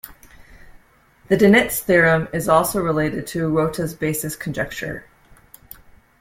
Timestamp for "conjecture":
4.35-5.05